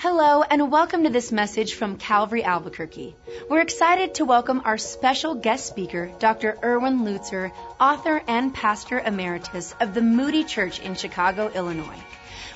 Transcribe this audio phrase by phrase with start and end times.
[0.00, 3.16] Hello, and welcome to this message from Calvary Albuquerque.
[3.50, 6.56] We're excited to welcome our special guest speaker, Dr.
[6.62, 7.50] Erwin Lutzer,
[7.80, 12.00] author and pastor emeritus of the Moody Church in Chicago, Illinois.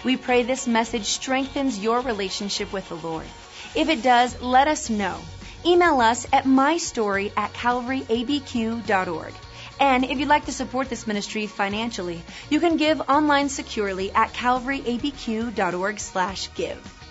[0.05, 3.27] We pray this message strengthens your relationship with the Lord.
[3.75, 5.19] If it does, let us know.
[5.67, 9.35] Email us at mystory at calvaryabq.org.
[9.81, 14.33] And if you'd like to support this ministry financially, you can give online securely at
[14.33, 17.02] calvaryabq.org slash give.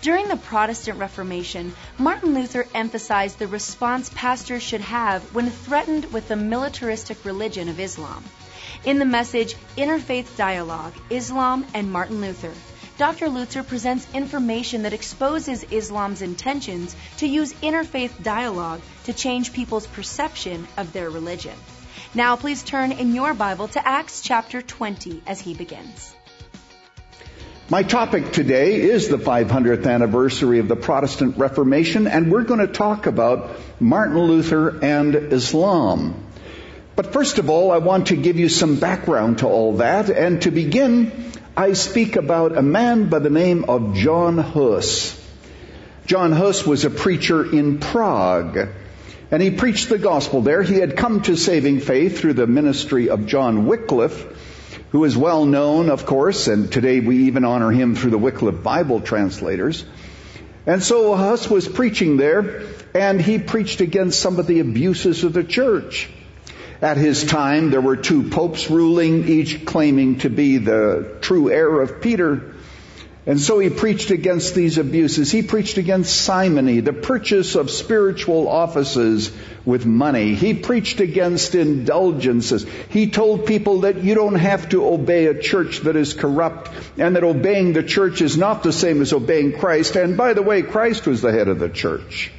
[0.00, 6.28] During the Protestant Reformation, Martin Luther emphasized the response pastors should have when threatened with
[6.28, 8.22] the militaristic religion of Islam.
[8.84, 12.54] In the message Interfaith Dialogue Islam and Martin Luther,
[12.96, 13.26] Dr.
[13.26, 20.68] Lutzer presents information that exposes Islam's intentions to use interfaith dialogue to change people's perception
[20.76, 21.58] of their religion.
[22.14, 26.14] Now, please turn in your Bible to Acts chapter 20 as he begins.
[27.70, 32.66] My topic today is the 500th anniversary of the Protestant Reformation, and we're going to
[32.66, 36.14] talk about Martin Luther and Islam.
[36.96, 40.40] But first of all, I want to give you some background to all that, and
[40.42, 45.14] to begin, I speak about a man by the name of John Huss.
[46.06, 48.70] John Huss was a preacher in Prague,
[49.30, 50.62] and he preached the gospel there.
[50.62, 54.47] He had come to saving faith through the ministry of John Wycliffe,
[54.90, 58.62] who is well known, of course, and today we even honor him through the Wycliffe
[58.62, 59.84] Bible translators.
[60.66, 62.62] And so Huss was preaching there,
[62.94, 66.08] and he preached against some of the abuses of the church.
[66.80, 71.80] At his time, there were two popes ruling, each claiming to be the true heir
[71.80, 72.54] of Peter.
[73.28, 75.30] And so he preached against these abuses.
[75.30, 79.30] He preached against simony, the purchase of spiritual offices
[79.66, 80.34] with money.
[80.34, 82.64] He preached against indulgences.
[82.88, 87.16] He told people that you don't have to obey a church that is corrupt and
[87.16, 89.96] that obeying the church is not the same as obeying Christ.
[89.96, 92.32] And by the way, Christ was the head of the church.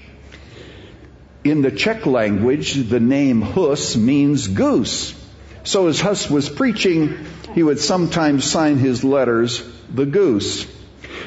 [1.43, 5.13] In the Czech language, the name Hus means goose.
[5.63, 7.15] So as Hus was preaching,
[7.53, 9.63] he would sometimes sign his letters
[9.93, 10.78] the goose.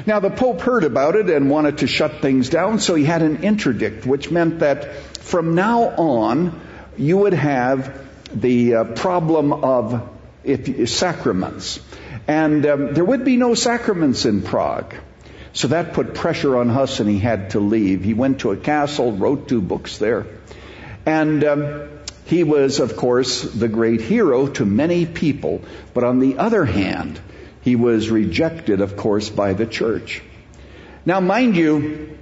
[0.06, 3.22] Now the Pope heard about it and wanted to shut things down, so he had
[3.22, 6.60] an interdict, which meant that from now on,
[6.96, 10.08] you would have the uh, problem of
[10.44, 11.80] if, sacraments.
[12.26, 14.94] And um, there would be no sacraments in Prague.
[15.52, 18.02] So that put pressure on Huss and he had to leave.
[18.04, 20.26] He went to a castle, wrote two books there.
[21.04, 21.88] And um,
[22.24, 25.62] he was, of course, the great hero to many people.
[25.92, 27.20] But on the other hand,
[27.62, 30.22] he was rejected, of course, by the church.
[31.06, 32.18] Now, mind you,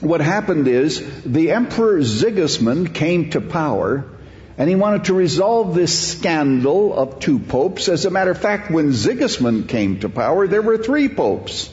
[0.00, 4.04] what happened is the Emperor Sigismund came to power
[4.58, 7.88] and he wanted to resolve this scandal of two popes.
[7.88, 11.70] As a matter of fact, when Sigismund came to power, there were three popes.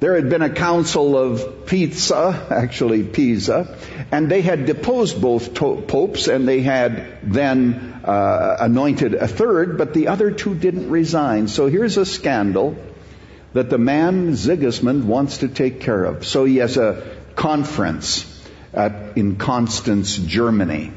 [0.00, 3.76] There had been a council of Pisa, actually Pisa,
[4.12, 9.76] and they had deposed both to- popes and they had then uh, anointed a third,
[9.76, 11.48] but the other two didn't resign.
[11.48, 12.76] So here's a scandal
[13.54, 16.24] that the man Sigismund wants to take care of.
[16.24, 18.24] So he has a conference
[18.72, 20.92] at, in Constance, Germany.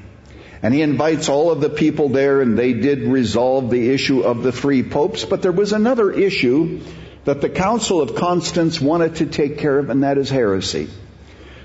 [0.61, 4.43] And he invites all of the people there and they did resolve the issue of
[4.43, 6.81] the three popes, but there was another issue
[7.25, 10.89] that the Council of Constance wanted to take care of, and that is heresy.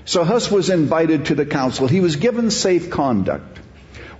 [0.05, 1.87] So Huss was invited to the council.
[1.87, 3.59] He was given safe conduct.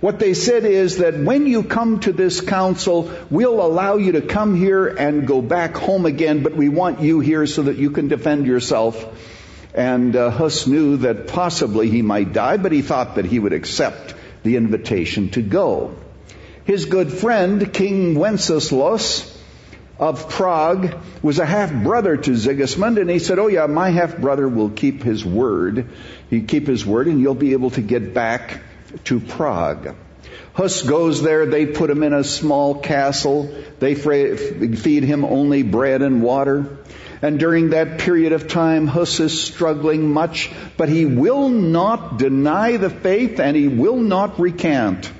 [0.00, 4.20] What they said is that when you come to this council, we'll allow you to
[4.20, 7.90] come here and go back home again, but we want you here so that you
[7.90, 9.02] can defend yourself.
[9.74, 13.52] And uh, Huss knew that possibly he might die, but he thought that he would
[13.52, 15.96] accept the invitation to go.
[16.64, 19.37] His good friend, King Wenceslas,
[19.98, 24.18] of Prague was a half brother to Sigismund, and he said, "Oh yeah, my half
[24.18, 25.86] brother will keep his word.
[26.30, 28.60] He keep his word, and you'll be able to get back
[29.04, 29.94] to Prague."
[30.52, 31.46] Huss goes there.
[31.46, 33.54] They put him in a small castle.
[33.78, 36.78] They feed him only bread and water.
[37.22, 42.76] And during that period of time, Huss is struggling much, but he will not deny
[42.76, 45.10] the faith and he will not recant.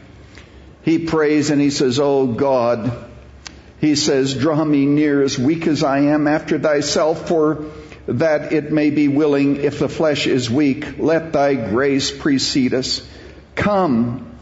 [0.82, 3.07] He prays and he says, Oh God,
[3.80, 7.66] he says, Draw me near as weak as I am after thyself, for
[8.06, 10.98] that it may be willing if the flesh is weak.
[10.98, 13.06] Let thy grace precede us.
[13.54, 14.38] Come,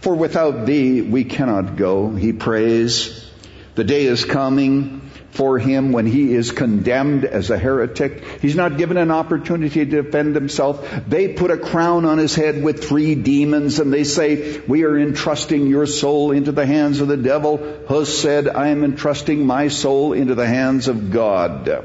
[0.00, 3.26] for without thee we cannot go, he prays.
[3.74, 8.24] The day is coming for him when he is condemned as a heretic.
[8.40, 10.88] He's not given an opportunity to defend himself.
[11.06, 14.98] They put a crown on his head with three demons and they say, we are
[14.98, 17.58] entrusting your soul into the hands of the devil.
[17.88, 21.84] Hus said, I am entrusting my soul into the hands of God.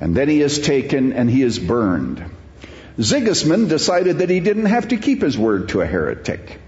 [0.00, 2.24] And then he is taken and he is burned.
[3.00, 6.60] Sigismund decided that he didn't have to keep his word to a heretic.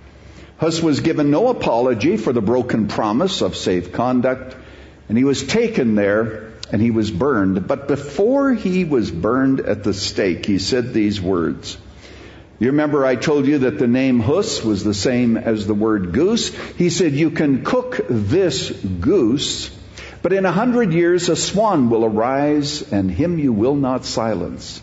[0.56, 4.56] Huss was given no apology for the broken promise of safe conduct,
[5.08, 7.66] and he was taken there and he was burned.
[7.68, 11.76] But before he was burned at the stake, he said these words.
[12.58, 16.12] You remember I told you that the name Huss was the same as the word
[16.12, 16.54] goose?
[16.76, 19.70] He said, you can cook this goose,
[20.22, 24.80] but in a hundred years a swan will arise and him you will not silence.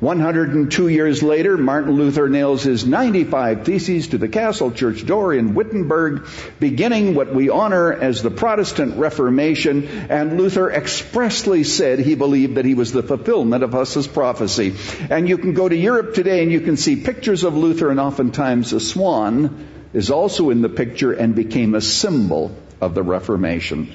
[0.00, 5.54] 102 years later, Martin Luther nails his 95 Theses to the castle church door in
[5.54, 6.28] Wittenberg,
[6.60, 12.66] beginning what we honor as the Protestant Reformation, and Luther expressly said he believed that
[12.66, 14.74] he was the fulfillment of Huss's prophecy.
[15.08, 17.98] And you can go to Europe today and you can see pictures of Luther and
[17.98, 23.94] oftentimes a swan is also in the picture and became a symbol of the Reformation.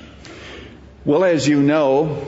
[1.06, 2.26] Well, as you know,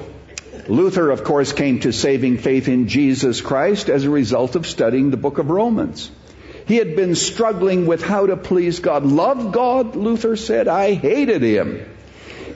[0.68, 5.10] Luther, of course, came to saving faith in Jesus Christ as a result of studying
[5.10, 6.10] the book of Romans.
[6.66, 9.06] He had been struggling with how to please God.
[9.06, 10.68] Love God, Luther said.
[10.68, 11.86] I hated him.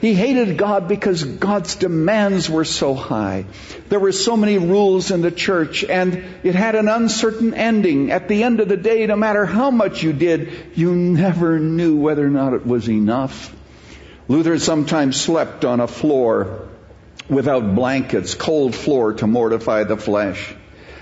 [0.00, 3.46] He hated God because God's demands were so high.
[3.88, 8.12] There were so many rules in the church and it had an uncertain ending.
[8.12, 11.96] At the end of the day, no matter how much you did, you never knew
[11.96, 13.54] whether or not it was enough.
[14.28, 16.67] Luther sometimes slept on a floor
[17.28, 20.54] without blankets, cold floor to mortify the flesh.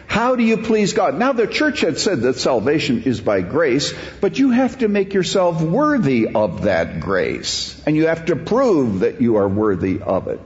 [0.06, 1.18] How do you please God?
[1.18, 5.14] Now the church had said that salvation is by grace, but you have to make
[5.14, 7.80] yourself worthy of that grace.
[7.86, 10.40] And you have to prove that you are worthy of it.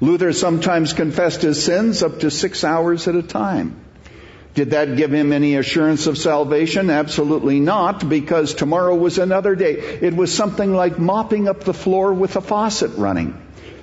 [0.00, 3.80] Luther sometimes confessed his sins up to six hours at a time.
[4.54, 6.90] Did that give him any assurance of salvation?
[6.90, 9.72] Absolutely not, because tomorrow was another day.
[9.72, 13.41] It was something like mopping up the floor with a faucet running.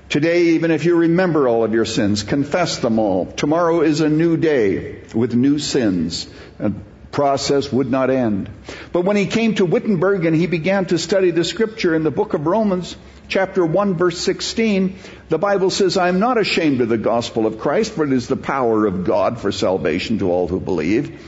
[0.10, 3.28] Today, even if you remember all of your sins, confess them all.
[3.28, 6.28] Tomorrow is a new day with new sins.
[6.58, 6.72] A
[7.12, 8.50] process would not end.
[8.92, 12.10] But when he came to Wittenberg and he began to study the scripture in the
[12.10, 12.96] book of Romans,
[13.28, 14.96] chapter 1 verse 16,
[15.30, 18.28] the Bible says, I am not ashamed of the gospel of Christ, for it is
[18.28, 21.24] the power of God for salvation to all who believe,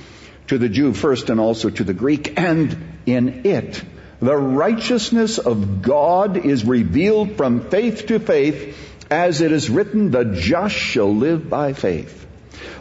[0.48, 2.75] to the Jew first and also to the Greek, and
[3.06, 3.83] in it
[4.21, 8.77] the righteousness of God is revealed from faith to faith,
[9.09, 12.25] as it is written, the just shall live by faith.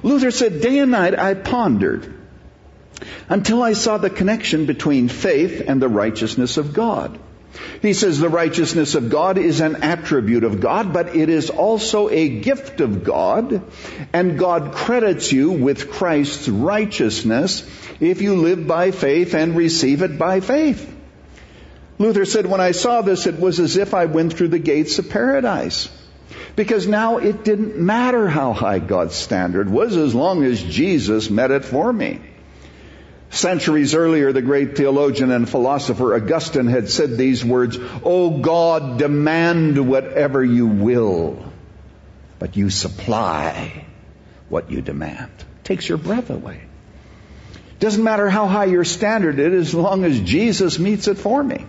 [0.03, 2.15] Luther said, day and night I pondered
[3.29, 7.19] until I saw the connection between faith and the righteousness of God.
[7.83, 12.09] He says the righteousness of God is an attribute of God, but it is also
[12.09, 13.63] a gift of God,
[14.13, 17.67] and God credits you with Christ's righteousness
[17.99, 20.97] if you live by faith and receive it by faith.
[22.01, 24.99] Luther said, when I saw this, it was as if I went through the gates
[24.99, 25.91] of paradise.
[26.57, 31.51] Because now it didn't matter how high God's standard was as long as Jesus met
[31.51, 32.19] it for me.
[33.29, 39.87] Centuries earlier, the great theologian and philosopher Augustine had said these words, O God, demand
[39.87, 41.53] whatever you will,
[42.39, 43.85] but you supply
[44.49, 45.31] what you demand.
[45.65, 46.63] Takes your breath away.
[47.79, 51.67] Doesn't matter how high your standard is as long as Jesus meets it for me.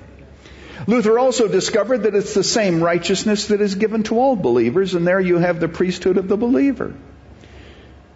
[0.87, 5.05] Luther also discovered that it's the same righteousness that is given to all believers, and
[5.05, 6.93] there you have the priesthood of the believer.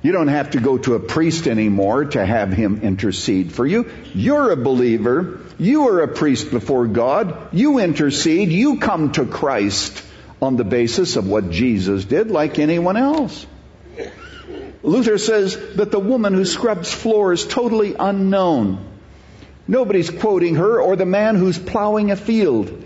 [0.01, 3.89] You don't have to go to a priest anymore to have him intercede for you.
[4.13, 5.39] You're a believer.
[5.57, 7.53] You are a priest before God.
[7.53, 8.49] You intercede.
[8.49, 10.03] You come to Christ
[10.41, 13.47] on the basis of what Jesus did, like anyone else.
[14.83, 18.85] Luther says that the woman who scrubs floors is totally unknown
[19.67, 22.83] Nobody's quoting her or the man who's plowing a field.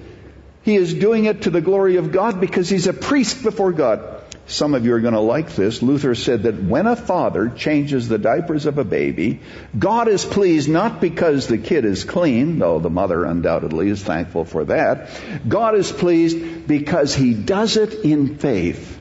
[0.63, 4.17] He is doing it to the glory of God because he's a priest before God.
[4.47, 5.83] Some of you are going to like this.
[5.83, 9.41] Luther said that when a father changes the diapers of a baby,
[9.77, 14.45] God is pleased not because the kid is clean, though the mother undoubtedly is thankful
[14.45, 15.11] for that.
[15.47, 18.99] God is pleased because he does it in faith.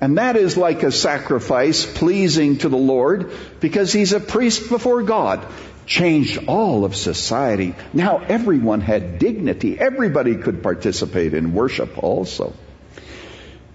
[0.00, 5.02] And that is like a sacrifice pleasing to the Lord because he's a priest before
[5.02, 5.44] God
[5.86, 7.74] changed all of society.
[7.92, 9.78] Now everyone had dignity.
[9.78, 12.54] Everybody could participate in worship also.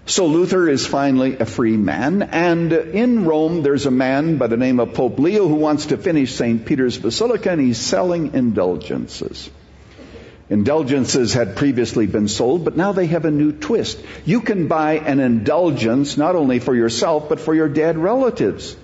[0.06, 4.56] So Luther is finally a free man, and in Rome there's a man by the
[4.56, 6.66] name of Pope Leo who wants to finish St.
[6.66, 9.50] Peter's Basilica and he's selling indulgences.
[10.48, 14.00] Indulgences had previously been sold, but now they have a new twist.
[14.24, 18.76] You can buy an indulgence not only for yourself, but for your dead relatives.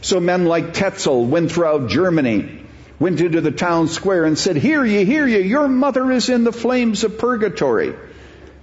[0.00, 2.63] So men like Tetzel went throughout Germany
[2.98, 6.44] went into the town square and said, Hear ye, hear ye, your mother is in
[6.44, 7.94] the flames of purgatory.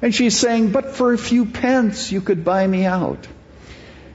[0.02, 3.28] And she's saying, But for a few pence you could buy me out.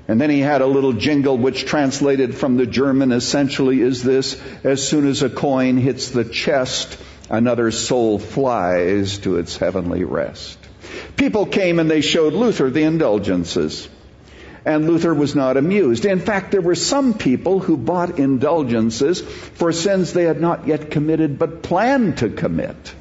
[0.09, 4.41] And then he had a little jingle which translated from the German essentially is this,
[4.63, 6.97] as soon as a coin hits the chest,
[7.29, 10.59] another soul flies to its heavenly rest.
[11.17, 13.89] People came and they showed Luther the indulgences.
[14.67, 16.05] And Luther was not amused.
[16.05, 20.91] In fact, there were some people who bought indulgences for sins they had not yet
[20.91, 22.95] committed but planned to commit.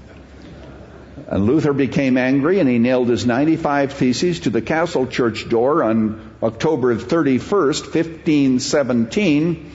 [1.27, 5.81] And Luther became angry and he nailed his 95 theses to the castle church door
[5.81, 9.71] on October 31st, 1517,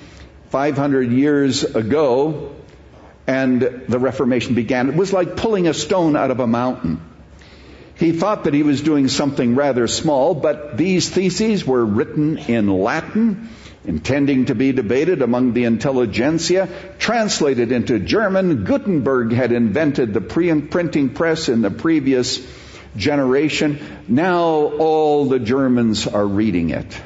[0.51, 2.55] 500 years ago,
[3.27, 4.89] and the Reformation began.
[4.91, 7.01] It was like pulling a stone out of a mountain.
[8.01, 12.67] He thought that he was doing something rather small, but these theses were written in
[12.67, 13.51] Latin
[13.85, 18.65] intending to be debated among the intelligentsia, translated into German.
[18.65, 22.41] Gutenberg had invented the printing press in the previous
[22.97, 23.79] generation.
[24.09, 24.47] Now
[24.79, 26.99] all the Germans are reading it.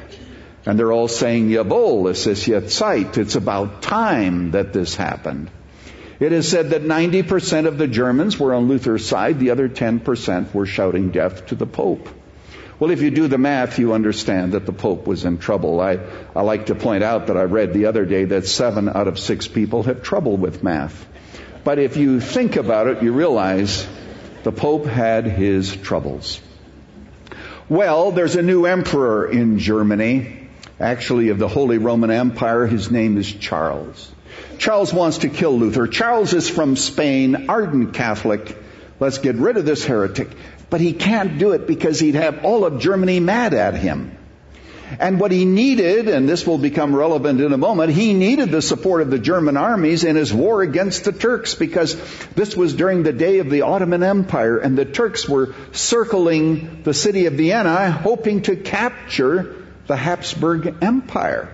[0.65, 3.17] And they're all saying, Jawohl, es ist jetzt Zeit.
[3.17, 5.49] It's about time that this happened.
[6.19, 10.53] It is said that 90% of the Germans were on Luther's side, the other 10%
[10.53, 12.07] were shouting death to the Pope.
[12.79, 15.79] Well, if you do the math, you understand that the Pope was in trouble.
[15.79, 15.99] I,
[16.35, 19.19] I like to point out that I read the other day that seven out of
[19.19, 21.05] six people have trouble with math.
[21.63, 23.87] But if you think about it, you realize
[24.43, 26.41] the Pope had his troubles.
[27.67, 32.67] Well, there's a new emperor in Germany, actually of the Holy Roman Empire.
[32.67, 34.11] His name is Charles.
[34.57, 35.87] Charles wants to kill Luther.
[35.87, 38.57] Charles is from Spain, ardent Catholic.
[38.99, 40.29] Let's get rid of this heretic.
[40.69, 44.17] But he can't do it because he'd have all of Germany mad at him.
[44.99, 48.61] And what he needed, and this will become relevant in a moment, he needed the
[48.61, 51.95] support of the German armies in his war against the Turks because
[52.35, 56.93] this was during the day of the Ottoman Empire and the Turks were circling the
[56.93, 59.55] city of Vienna hoping to capture
[59.87, 61.49] the Habsburg Empire.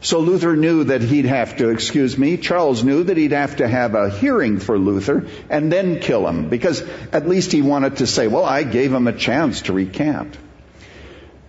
[0.00, 3.66] So Luther knew that he'd have to, excuse me, Charles knew that he'd have to
[3.66, 8.06] have a hearing for Luther and then kill him because at least he wanted to
[8.06, 10.36] say, well, I gave him a chance to recant.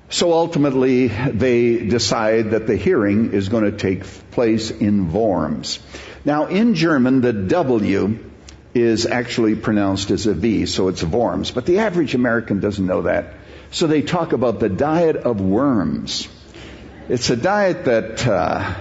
[0.10, 5.80] So ultimately they decide that the hearing is going to take place in Worms.
[6.26, 8.18] Now in German, the W
[8.74, 11.52] is actually pronounced as a V, so it's Worms.
[11.52, 13.36] But the average American doesn't know that.
[13.70, 16.28] So they talk about the diet of worms.
[17.10, 18.76] It's a diet that, uh,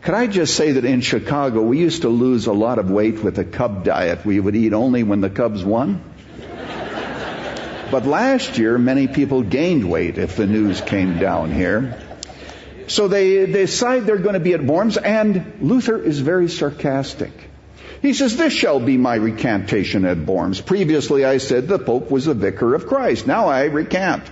[0.00, 3.22] could I just say that in Chicago, we used to lose a lot of weight
[3.22, 4.24] with the Cub diet.
[4.24, 6.02] We would eat only when the Cubs won.
[7.90, 12.00] but last year, many people gained weight if the news came down here.
[12.86, 17.32] So they, they decide they're going to be at Worms, and Luther is very sarcastic.
[18.00, 20.62] He says, This shall be my recantation at Worms.
[20.62, 23.26] Previously I said the Pope was the vicar of Christ.
[23.26, 24.24] Now I recant.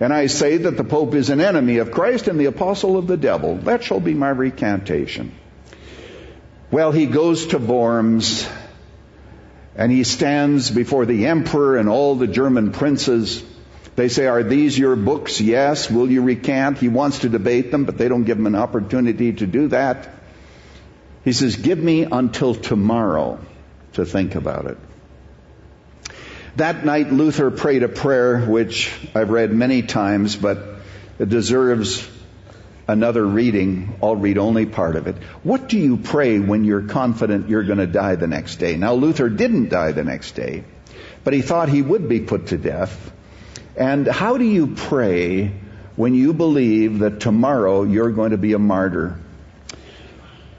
[0.00, 3.06] And I say that the Pope is an enemy of Christ and the apostle of
[3.06, 3.56] the devil.
[3.56, 5.32] That shall be my recantation.
[6.70, 8.48] Well, he goes to Worms
[9.76, 13.44] and he stands before the emperor and all the German princes.
[13.94, 15.38] They say, Are these your books?
[15.38, 15.90] Yes.
[15.90, 16.78] Will you recant?
[16.78, 20.08] He wants to debate them, but they don't give him an opportunity to do that.
[21.24, 23.38] He says, Give me until tomorrow
[23.92, 24.78] to think about it.
[26.56, 30.58] That night, Luther prayed a prayer which I've read many times, but
[31.18, 32.06] it deserves
[32.88, 33.96] another reading.
[34.02, 35.16] I'll read only part of it.
[35.44, 38.76] What do you pray when you're confident you're going to die the next day?
[38.76, 40.64] Now, Luther didn't die the next day,
[41.22, 43.12] but he thought he would be put to death.
[43.76, 45.52] And how do you pray
[45.94, 49.18] when you believe that tomorrow you're going to be a martyr?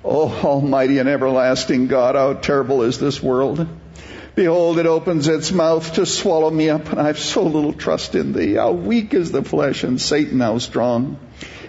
[0.04, 3.68] Oh, Almighty and everlasting God, how terrible is this world?
[4.34, 8.16] Behold, it opens its mouth to swallow me up, and I have so little trust
[8.16, 8.54] in thee.
[8.54, 11.20] How weak is the flesh, and Satan how strong.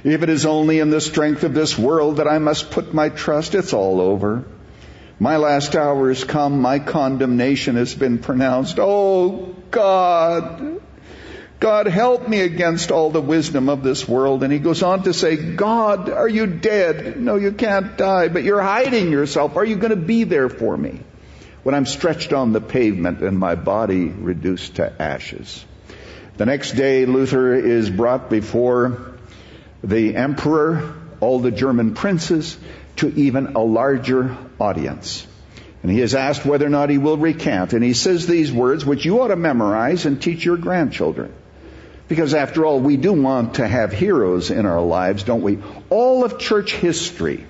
[0.05, 3.09] If it is only in the strength of this world that I must put my
[3.09, 4.45] trust, it's all over.
[5.19, 6.61] My last hour has come.
[6.61, 8.79] My condemnation has been pronounced.
[8.81, 10.81] Oh, God.
[11.61, 14.43] God, help me against all the wisdom of this world.
[14.43, 17.21] And he goes on to say, God, are you dead?
[17.21, 19.57] No, you can't die, but you're hiding yourself.
[19.57, 21.01] Are you going to be there for me?
[21.63, 25.65] When I'm stretched on the pavement and my body reduced to ashes.
[26.37, 29.13] The next day, Luther is brought before
[29.85, 32.57] the emperor, all the German princes,
[32.97, 35.27] to even a larger audience.
[35.83, 37.73] And he is asked whether or not he will recant.
[37.73, 41.33] And he says these words, which you ought to memorize and teach your grandchildren.
[42.09, 45.59] Because after all, we do want to have heroes in our lives, don't we?
[45.91, 47.47] All of church history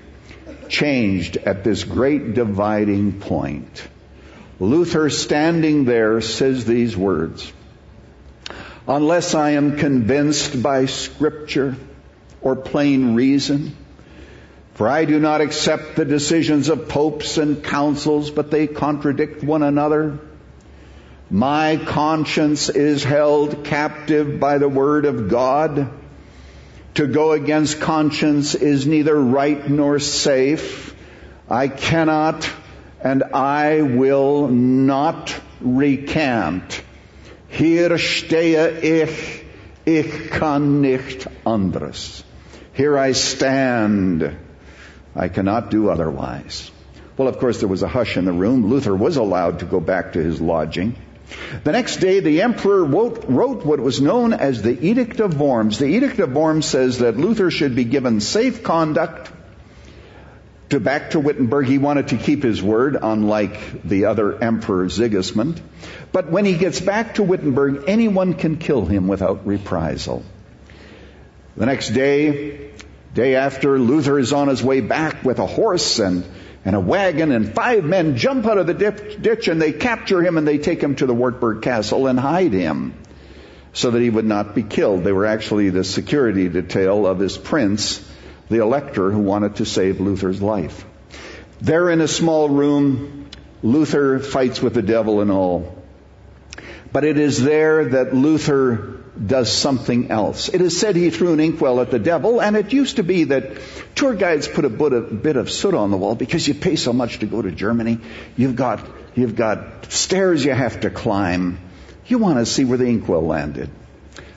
[0.68, 3.86] changed at this great dividing point.
[4.62, 7.52] Luther, standing there, says these words
[8.86, 11.76] unless I am convinced by scripture
[12.40, 13.76] or plain reason.
[14.74, 19.62] For I do not accept the decisions of popes and councils, but they contradict one
[19.62, 20.18] another.
[21.30, 25.90] My conscience is held captive by the word of God.
[26.94, 30.94] To go against conscience is neither right nor safe.
[31.48, 32.48] I cannot
[33.02, 36.82] and I will not recant.
[37.48, 39.44] Hier stehe ich,
[39.84, 42.22] ich kann nicht anderes.
[42.72, 44.36] Here I stand.
[45.14, 46.70] I cannot do otherwise.
[47.18, 48.70] Well, of course, there was a hush in the room.
[48.70, 50.96] Luther was allowed to go back to his lodging.
[51.64, 55.78] The next day, the emperor wrote, wrote, what was known as the Edict of Worms.
[55.78, 59.30] The Edict of Worms says that Luther should be given safe conduct
[60.72, 61.66] to back to Wittenberg.
[61.66, 65.60] He wanted to keep his word, unlike the other emperor Sigismund.
[66.12, 70.24] But when he gets back to Wittenberg, anyone can kill him without reprisal.
[71.58, 72.70] The next day,
[73.12, 76.24] day after, Luther is on his way back with a horse and,
[76.64, 80.38] and a wagon, and five men jump out of the ditch and they capture him
[80.38, 82.94] and they take him to the Wartburg Castle and hide him
[83.74, 85.04] so that he would not be killed.
[85.04, 88.08] They were actually the security detail of his prince
[88.48, 90.84] the elector who wanted to save Luther's life.
[91.60, 93.28] There in a small room,
[93.62, 95.82] Luther fights with the devil and all.
[96.92, 100.48] But it is there that Luther does something else.
[100.48, 103.24] It is said he threw an inkwell at the devil, and it used to be
[103.24, 103.58] that
[103.94, 107.20] tour guides put a bit of soot on the wall because you pay so much
[107.20, 107.98] to go to Germany.
[108.36, 108.84] You've got,
[109.14, 111.58] you've got stairs you have to climb.
[112.06, 113.70] You want to see where the inkwell landed.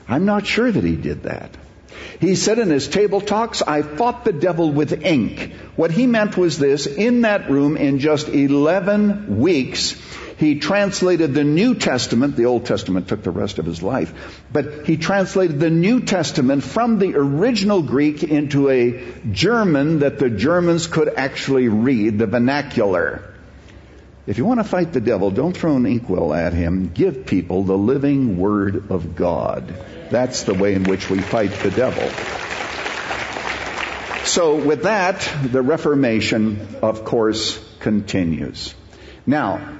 [0.07, 1.49] I'm not sure that he did that.
[2.19, 5.53] He said in his table talks, I fought the devil with ink.
[5.75, 9.95] What he meant was this, in that room in just 11 weeks,
[10.37, 14.85] he translated the New Testament, the Old Testament took the rest of his life, but
[14.85, 20.87] he translated the New Testament from the original Greek into a German that the Germans
[20.87, 23.23] could actually read, the vernacular.
[24.27, 26.89] If you want to fight the devil, don't throw an inkwell at him.
[26.93, 29.73] Give people the living Word of God.
[30.09, 32.09] That's the way in which we fight the devil.
[34.25, 38.73] So with that, the Reformation, of course, continues.
[39.25, 39.79] Now,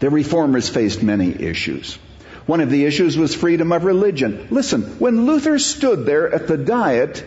[0.00, 1.98] the reformers faced many issues.
[2.46, 4.48] One of the issues was freedom of religion.
[4.50, 7.24] Listen, when Luther stood there at the Diet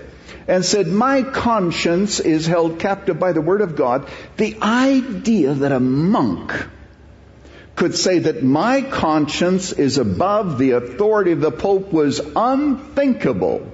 [0.47, 5.71] and said, my conscience is held captive by the Word of God, the idea that
[5.71, 6.53] a monk
[7.77, 13.71] could say that my conscience is above the authority of the Pope was unthinkable.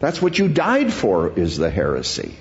[0.00, 2.34] That's what you died for, is the heresy.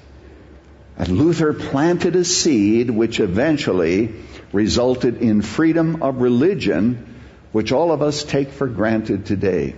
[0.98, 4.16] And Luther planted a seed which eventually
[4.54, 7.20] resulted in freedom of religion,
[7.52, 9.76] which all of us take for granted today.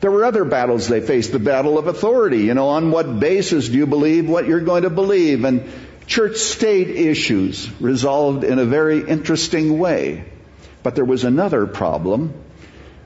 [0.00, 1.32] There were other battles they faced.
[1.32, 2.40] The battle of authority.
[2.40, 5.44] You know, on what basis do you believe what you're going to believe?
[5.44, 5.70] And
[6.06, 10.26] church state issues resolved in a very interesting way.
[10.84, 12.34] But there was another problem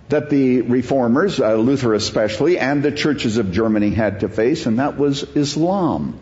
[0.08, 4.80] that the reformers, uh, Luther especially, and the churches of Germany had to face, and
[4.80, 6.18] that was Islam.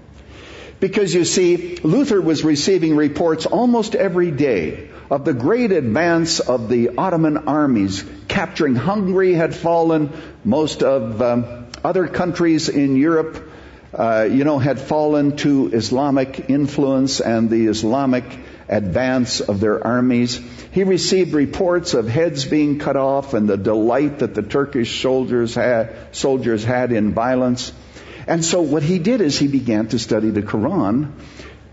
[0.81, 6.69] Because you see, Luther was receiving reports almost every day of the great advance of
[6.69, 8.05] the Ottoman armies.
[8.29, 10.11] Capturing Hungary had fallen.
[10.45, 13.51] Most of um, other countries in Europe,
[13.95, 18.25] uh, you know, had fallen to Islamic influence and the Islamic
[18.69, 20.41] advance of their armies.
[20.73, 25.55] He received reports of heads being cut off and the delight that the Turkish soldiers
[25.55, 27.73] had, soldiers had in violence.
[28.27, 31.13] And so what he did is he began to study the Quran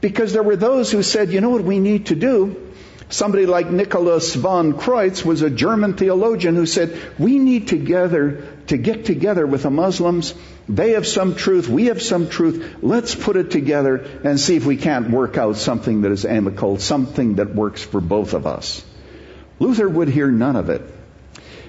[0.01, 2.72] because there were those who said, you know what we need to do?
[3.09, 8.77] Somebody like Nicholas von Kreutz was a German theologian who said, we need together to
[8.77, 10.33] get together with the Muslims.
[10.67, 11.67] They have some truth.
[11.67, 12.77] We have some truth.
[12.81, 16.79] Let's put it together and see if we can't work out something that is amicable,
[16.79, 18.83] something that works for both of us.
[19.59, 20.81] Luther would hear none of it.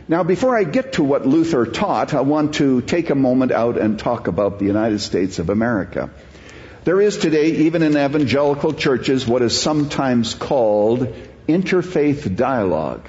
[0.06, 3.78] Now, before I get to what Luther taught, I want to take a moment out
[3.78, 6.10] and talk about the United States of America.
[6.84, 11.14] There is today, even in evangelical churches, what is sometimes called
[11.48, 13.08] interfaith dialogue.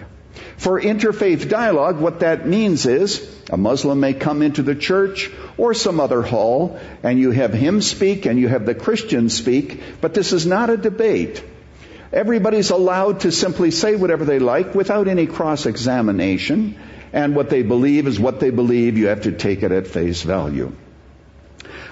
[0.58, 5.74] For interfaith dialogue, what that means is a Muslim may come into the church or
[5.74, 10.14] some other hall and you have him speak and you have the Christian speak, but
[10.14, 11.44] this is not a debate.
[12.14, 16.80] Everybody's allowed to simply say whatever they like without any cross examination,
[17.12, 18.98] and what they believe is what they believe.
[18.98, 20.72] You have to take it at face value.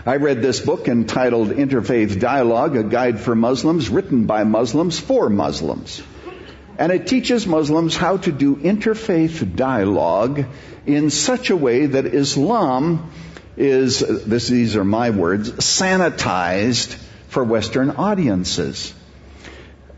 [0.06, 5.30] I read this book entitled Interfaith Dialogue, a guide for Muslims, written by Muslims for
[5.30, 6.04] Muslims.
[6.78, 10.44] And it teaches Muslims how to do interfaith dialogue
[10.86, 13.12] in such a way that Islam
[13.56, 16.96] is, this, these are my words, sanitized
[17.30, 18.94] for Western audiences.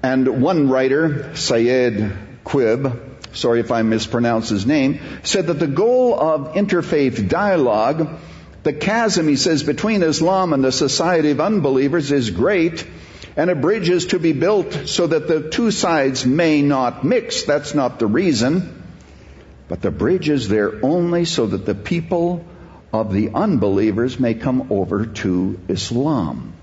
[0.04, 2.14] And one writer, Syed
[2.46, 3.00] Qutb,
[3.34, 8.20] sorry if I mispronounce his name, said that the goal of interfaith dialogue,
[8.66, 12.84] the chasm, he says, between Islam and the society of unbelievers is great,
[13.38, 17.44] and a bridge is to be built so that the two sides may not mix.
[17.44, 18.84] That's not the reason.
[19.68, 22.44] But the bridge is there only so that the people
[22.92, 26.54] of the unbelievers may come over to Islam.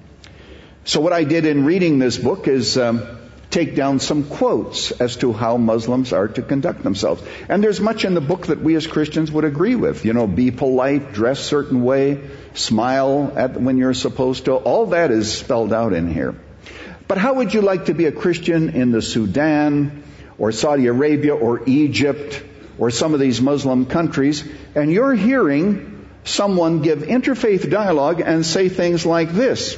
[0.85, 3.07] So what I did in reading this book is um,
[3.53, 7.23] take down some quotes as to how Muslims are to conduct themselves.
[7.49, 10.05] And there's much in the book that we as Christians would agree with.
[10.05, 14.55] You know, be polite, dress certain way, smile at when you're supposed to.
[14.55, 16.35] All that is spelled out in here.
[17.07, 20.03] But how would you like to be a Christian in the Sudan
[20.39, 22.43] or Saudi Arabia or Egypt
[22.79, 28.71] or some of these Muslim countries and you're hearing someone give interfaith dialogue and say
[28.71, 29.77] things like this?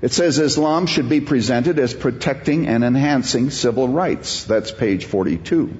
[0.00, 4.44] It says Islam should be presented as protecting and enhancing civil rights.
[4.44, 5.74] That's page 42.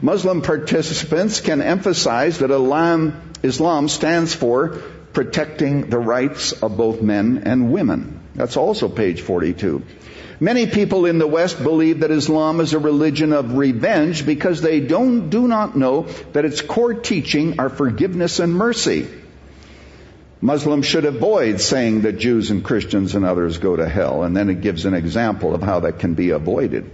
[0.00, 2.52] Muslim participants can emphasize that
[3.42, 4.68] Islam stands for
[5.12, 8.20] protecting the rights of both men and women.
[8.36, 9.82] That's also page 42.
[10.38, 14.80] Many people in the West believe that Islam is a religion of revenge because they
[14.80, 19.08] don't, do not know that its core teaching are forgiveness and mercy.
[20.44, 24.50] Muslims should avoid saying that Jews and Christians and others go to hell, and then
[24.50, 26.90] it gives an example of how that can be avoided.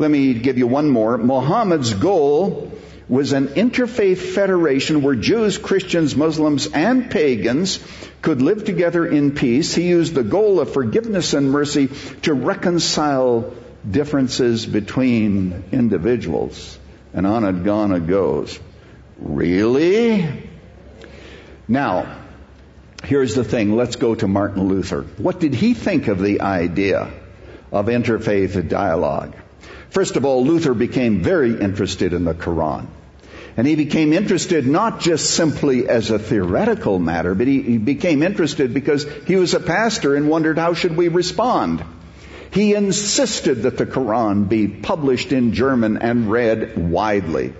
[0.00, 1.16] Let me give you one more.
[1.16, 2.72] Muhammad's goal
[3.08, 7.78] was an interfaith federation where Jews, Christians, Muslims, and pagans
[8.20, 9.72] could live together in peace.
[9.72, 11.88] He used the goal of forgiveness and mercy
[12.22, 13.54] to reconcile
[13.88, 16.76] differences between individuals.
[17.14, 18.58] And on gone it goes.
[19.18, 20.48] Really?
[21.68, 22.21] Now,
[23.04, 23.74] Here's the thing.
[23.74, 25.02] Let's go to Martin Luther.
[25.18, 27.10] What did he think of the idea
[27.72, 29.34] of interfaith dialogue?
[29.90, 32.86] First of all, Luther became very interested in the Quran.
[33.56, 38.22] And he became interested not just simply as a theoretical matter, but he, he, became
[38.22, 41.84] interested because he was a pastor and wondered how should we respond.
[42.50, 47.52] He insisted that the Quran be published in German and read widely.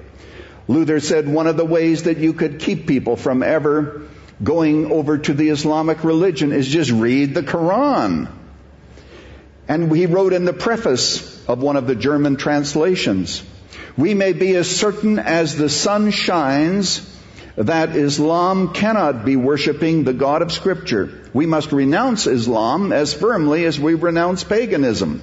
[0.69, 4.07] Luther said one of the ways that you could keep people from ever
[4.43, 8.29] going over to the Islamic religion is just read the Quran.
[9.69, 13.43] And he wrote in the preface of one of the German translations,
[13.97, 17.09] we may be as certain as the sun shines
[17.57, 21.23] that Islam cannot be worshiping the God of Scripture.
[21.35, 25.23] We must renounce Islam as firmly as we renounce paganism.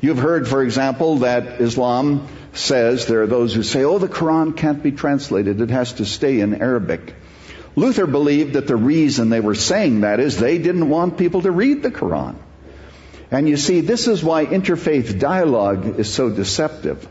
[0.00, 4.56] You've heard, for example, that Islam says there are those who say, oh, the Quran
[4.56, 5.60] can't be translated.
[5.60, 7.14] It has to stay in Arabic.
[7.76, 11.50] Luther believed that the reason they were saying that is they didn't want people to
[11.50, 12.36] read the Quran.
[13.30, 17.06] And you see, this is why interfaith dialogue is so deceptive.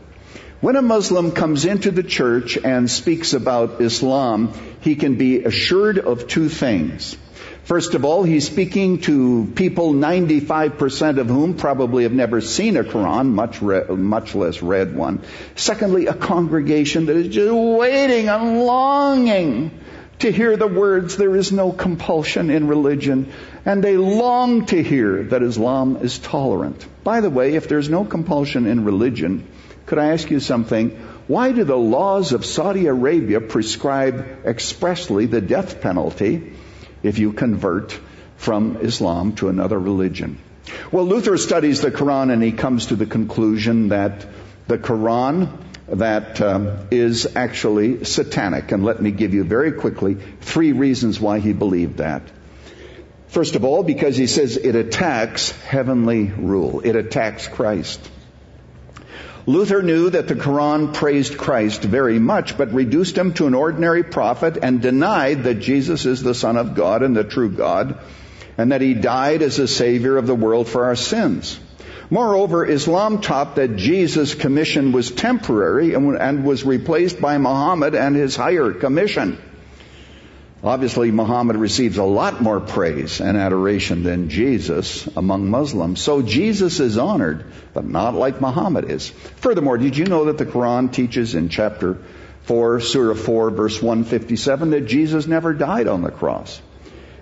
[0.60, 5.98] When a Muslim comes into the church and speaks about Islam, he can be assured
[5.98, 7.16] of two things.
[7.64, 12.84] First of all, he's speaking to people, 95% of whom probably have never seen a
[12.84, 15.22] Quran, much, re- much less read one.
[15.54, 19.70] Secondly, a congregation that is just waiting and longing
[20.20, 23.32] to hear the words, there is no compulsion in religion,
[23.64, 26.86] and they long to hear that Islam is tolerant.
[27.04, 29.46] By the way, if there's no compulsion in religion,
[29.86, 30.90] could I ask you something?
[31.26, 36.52] Why do the laws of Saudi Arabia prescribe expressly the death penalty
[37.02, 37.98] if you convert
[38.36, 40.38] from Islam to another religion?
[40.92, 44.26] Well, Luther studies the Quran and he comes to the conclusion that
[44.66, 45.48] the Quran
[45.90, 48.72] that um, is actually satanic.
[48.72, 52.22] And let me give you very quickly three reasons why he believed that.
[53.28, 56.80] First of all, because he says it attacks heavenly rule.
[56.80, 58.00] It attacks Christ.
[59.46, 64.02] Luther knew that the Quran praised Christ very much, but reduced him to an ordinary
[64.02, 67.98] prophet and denied that Jesus is the Son of God and the true God,
[68.58, 71.58] and that he died as a Savior of the world for our sins.
[72.10, 78.34] Moreover, Islam taught that Jesus' commission was temporary and was replaced by Muhammad and his
[78.34, 79.38] higher commission.
[80.62, 86.02] Obviously, Muhammad receives a lot more praise and adoration than Jesus among Muslims.
[86.02, 89.08] So Jesus is honored, but not like Muhammad is.
[89.36, 91.96] Furthermore, did you know that the Quran teaches in chapter
[92.42, 96.60] 4, Surah 4, verse 157, that Jesus never died on the cross?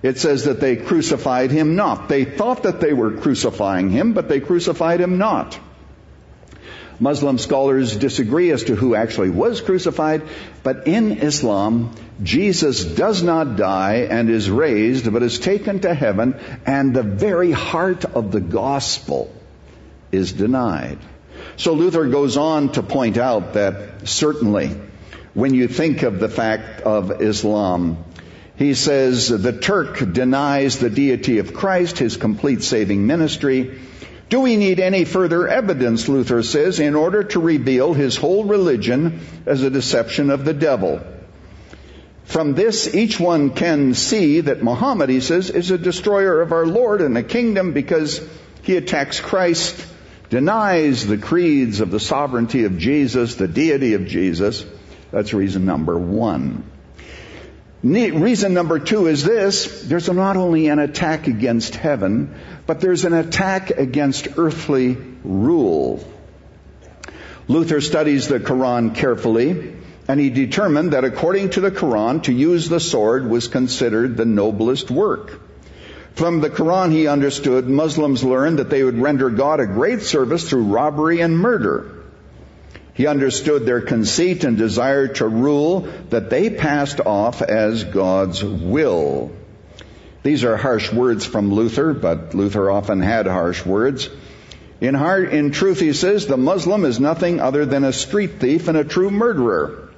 [0.03, 2.09] It says that they crucified him not.
[2.09, 5.59] They thought that they were crucifying him, but they crucified him not.
[7.01, 10.23] Muslim scholars disagree as to who actually was crucified,
[10.65, 16.35] but in Islam, Jesus does not die and is raised, but is taken to heaven,
[16.67, 19.33] and the very heart of the gospel
[20.11, 20.99] is denied.
[21.57, 24.77] So Luther goes on to point out that certainly
[25.35, 28.05] when you think of the fact of Islam,
[28.59, 33.79] he says the Turk denies the deity of Christ, his complete saving ministry,
[34.29, 39.21] do we need any further evidence, Luther says, in order to reveal his whole religion
[39.47, 41.01] as a deception of the devil?
[42.25, 46.67] From this, each one can see that Muhammad, he says, is a destroyer of our
[46.67, 48.21] Lord and the kingdom because
[48.63, 49.83] he attacks Christ,
[50.29, 54.63] denies the creeds of the sovereignty of Jesus, the deity of Jesus.
[55.11, 56.65] That's reason number one.
[57.83, 59.83] Reason number two is this.
[59.83, 62.35] There's not only an attack against heaven,
[62.67, 66.05] but there's an attack against earthly rule.
[67.47, 69.77] Luther studies the Quran carefully,
[70.09, 74.27] and he determined that according to the Quran, to use the sword was considered the
[74.27, 75.41] noblest work.
[76.15, 80.49] From the Quran, he understood Muslims learned that they would render God a great service
[80.49, 81.98] through robbery and murder.
[82.99, 89.31] He understood their conceit and desire to rule that they passed off as God's will.
[90.25, 94.11] These are harsh words from Luther, but Luther often had harsh words.
[94.81, 98.67] In, heart, in truth, he says, the Muslim is nothing other than a street thief
[98.67, 99.91] and a true murderer.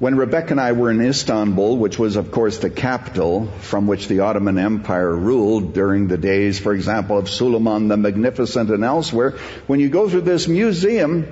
[0.00, 4.08] When Rebecca and I were in Istanbul, which was of course the capital from which
[4.08, 9.36] the Ottoman Empire ruled during the days, for example, of Suleiman the Magnificent and elsewhere,
[9.68, 11.28] when you go through this museum,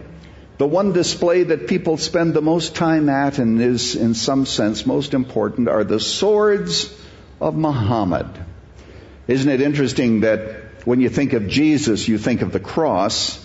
[0.58, 4.86] the one display that people spend the most time at and is in some sense
[4.86, 6.94] most important are the swords
[7.40, 8.26] of Muhammad.
[9.26, 13.44] Isn't it interesting that when you think of Jesus, you think of the cross,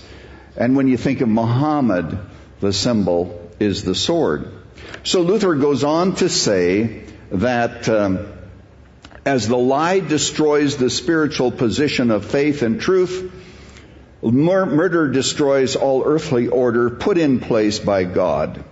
[0.55, 2.19] and when you think of Muhammad,
[2.59, 4.51] the symbol is the sword.
[5.03, 8.27] So Luther goes on to say that um,
[9.25, 13.31] as the lie destroys the spiritual position of faith and truth,
[14.21, 18.63] Murder destroys all earthly order put in place by God.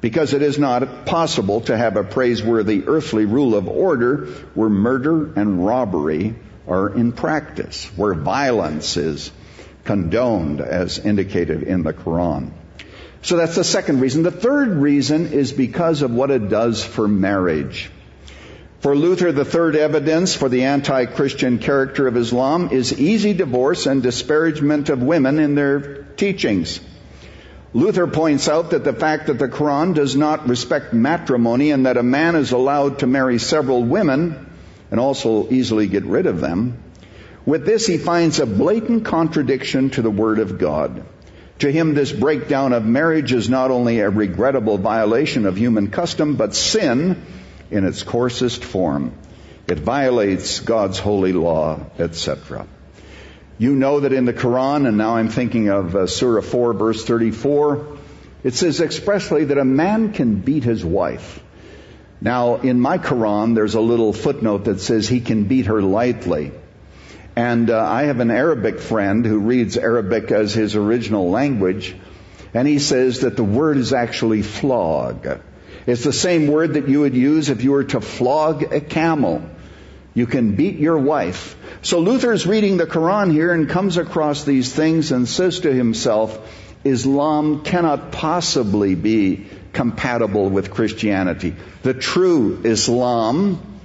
[0.00, 5.32] Because it is not possible to have a praiseworthy earthly rule of order where murder
[5.34, 6.34] and robbery
[6.66, 9.30] are in practice, where violence is
[9.84, 12.50] condoned as indicated in the Quran.
[13.22, 14.24] So that's the second reason.
[14.24, 17.90] The third reason is because of what it does for marriage.
[18.82, 24.02] For Luther, the third evidence for the anti-Christian character of Islam is easy divorce and
[24.02, 26.80] disparagement of women in their teachings.
[27.72, 31.96] Luther points out that the fact that the Quran does not respect matrimony and that
[31.96, 34.50] a man is allowed to marry several women
[34.90, 36.82] and also easily get rid of them,
[37.46, 41.04] with this he finds a blatant contradiction to the Word of God.
[41.60, 46.34] To him, this breakdown of marriage is not only a regrettable violation of human custom,
[46.34, 47.24] but sin
[47.72, 49.12] in its coarsest form.
[49.66, 52.66] It violates God's holy law, etc.
[53.58, 57.04] You know that in the Quran, and now I'm thinking of uh, Surah 4 verse
[57.04, 57.98] 34,
[58.44, 61.40] it says expressly that a man can beat his wife.
[62.20, 66.52] Now, in my Quran, there's a little footnote that says he can beat her lightly.
[67.34, 71.96] And uh, I have an Arabic friend who reads Arabic as his original language,
[72.52, 75.40] and he says that the word is actually flog.
[75.86, 79.42] It's the same word that you would use if you were to flog a camel.
[80.14, 81.56] You can beat your wife.
[81.82, 86.38] So Luther's reading the Quran here and comes across these things and says to himself,
[86.84, 91.56] Islam cannot possibly be compatible with Christianity.
[91.82, 93.80] The true Islam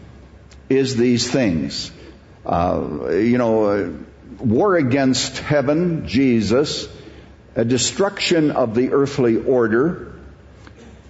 [0.69, 1.91] is these things.
[2.45, 3.89] Uh, you know, uh,
[4.39, 6.88] war against heaven, Jesus,
[7.55, 10.13] a destruction of the earthly order,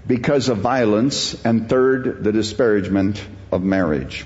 [0.08, 4.26] because of violence, and third, the disparagement of marriage.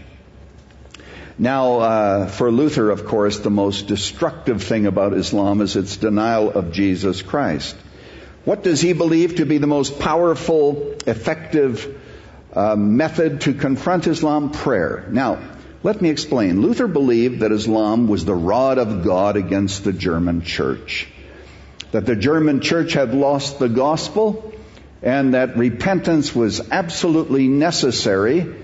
[1.40, 6.52] Now, uh, for Luther, of course, the most destructive thing about Islam is its denial
[6.52, 7.76] of Jesus Christ.
[8.46, 12.00] What does he believe to be the most powerful, effective
[12.54, 14.52] uh, method to confront Islam?
[14.52, 15.08] Prayer.
[15.10, 15.40] Now,
[15.82, 16.62] let me explain.
[16.62, 21.08] Luther believed that Islam was the rod of God against the German church.
[21.92, 24.51] That the German church had lost the gospel
[25.02, 28.56] and that repentance was absolutely necessary.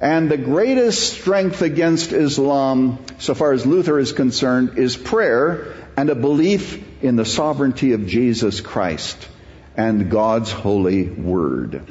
[0.00, 6.10] And the greatest strength against Islam, so far as Luther is concerned, is prayer and
[6.10, 9.28] a belief in the sovereignty of Jesus Christ
[9.76, 11.82] and God's holy word.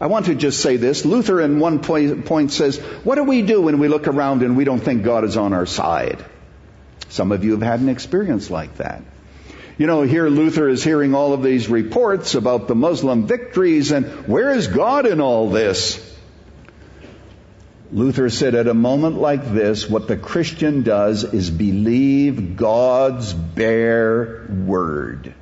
[0.00, 1.04] I want to just say this.
[1.04, 4.64] Luther in one point, says, what do we do when we look around and we
[4.64, 6.24] don't think God is on our side?
[7.08, 9.02] Some of you have had an experience like that.
[9.78, 14.26] You know, here Luther is hearing all of these reports about the Muslim victories and
[14.26, 16.04] where is God in all this?
[17.92, 24.46] Luther said, at a moment like this, what the Christian does is believe God's bare
[24.50, 25.32] word.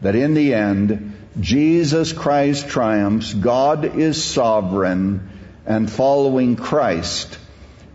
[0.00, 5.30] That in the end, Jesus Christ triumphs, God is sovereign,
[5.64, 7.38] and following Christ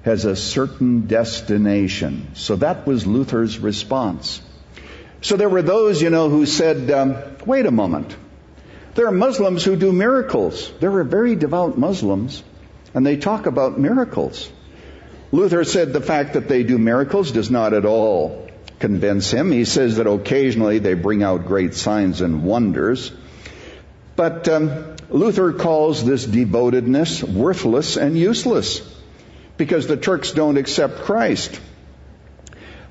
[0.04, 2.30] has a certain destination.
[2.36, 4.41] So that was Luther's response.
[5.24, 8.16] So there were those, you know, who said, um, wait a moment.
[8.96, 10.70] There are Muslims who do miracles.
[10.82, 12.44] There are very devout Muslims,
[12.94, 14.52] and they talk about miracles.
[15.32, 19.50] Luther said the fact that they do miracles does not at all convince him.
[19.50, 23.10] He says that occasionally they bring out great signs and wonders.
[24.18, 28.82] But um, Luther calls this devotedness worthless and useless
[29.56, 31.62] because the Turks don't accept Christ.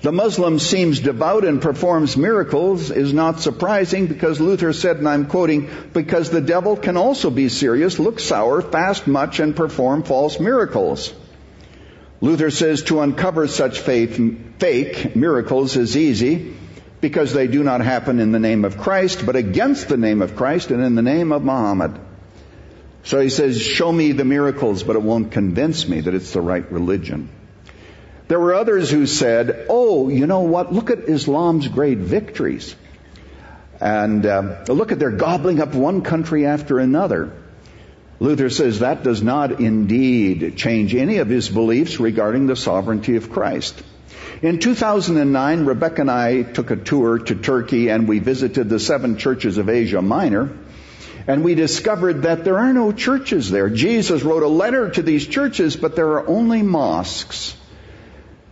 [0.02, 5.26] The Muslim seems devout and performs miracles is not surprising because Luther said, and I'm
[5.26, 10.40] quoting, because the devil can also be serious, look sour, fast much, and perform false
[10.40, 11.14] miracles.
[12.20, 16.56] Luther says to uncover such faith, fake miracles is easy
[17.00, 20.34] because they do not happen in the name of Christ, but against the name of
[20.34, 21.96] Christ and in the name of Muhammad.
[23.04, 26.40] So he says, show me the miracles, but it won't convince me that it's the
[26.40, 27.28] right religion.
[28.28, 30.72] There were others who said, oh, you know what?
[30.72, 32.74] Look at Islam's great victories.
[33.80, 37.32] And uh, look at their gobbling up one country after another.
[38.20, 43.30] Luther says that does not indeed change any of his beliefs regarding the sovereignty of
[43.30, 43.82] Christ.
[44.42, 49.18] In 2009, Rebecca and I took a tour to Turkey and we visited the seven
[49.18, 50.56] churches of Asia Minor.
[51.26, 53.68] And we discovered that there are no churches there.
[53.68, 57.56] Jesus wrote a letter to these churches, but there are only mosques.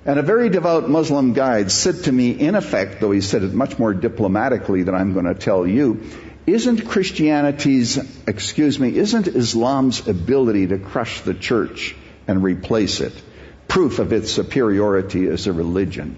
[0.07, 3.53] And a very devout Muslim guide said to me, in effect, though he said it
[3.53, 6.05] much more diplomatically than I'm going to tell you,
[6.47, 11.95] isn't Christianity's, excuse me, isn't Islam's ability to crush the church
[12.27, 13.13] and replace it
[13.69, 16.17] proof of its superiority as a religion?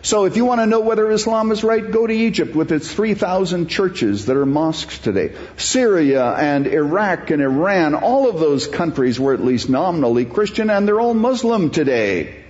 [0.00, 2.90] So if you want to know whether Islam is right, go to Egypt with its
[2.90, 5.34] 3,000 churches that are mosques today.
[5.58, 10.88] Syria and Iraq and Iran, all of those countries were at least nominally Christian and
[10.88, 12.44] they're all Muslim today